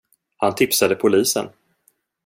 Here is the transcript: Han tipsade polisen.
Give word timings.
Han 0.37 0.55
tipsade 0.55 0.95
polisen. 0.95 1.49